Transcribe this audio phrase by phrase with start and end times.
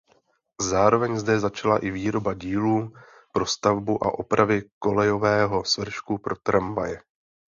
[0.69, 2.93] Zároveň zde začala i výroba dílů
[3.33, 7.01] pro stavbu a opravy kolejového svršku pro tramvaje.